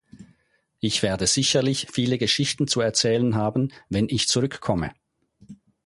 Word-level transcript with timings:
Ich 0.79 1.03
werde 1.03 1.27
sicherlich 1.27 1.85
viele 1.93 2.17
Geschichten 2.17 2.67
zu 2.67 2.81
erzählen 2.81 3.35
haben, 3.35 3.71
wenn 3.87 4.09
ich 4.09 4.27
zurückkomme. 4.27 4.95